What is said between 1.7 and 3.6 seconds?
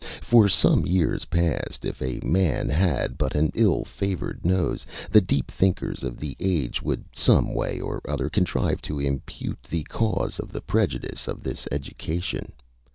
if a man had but an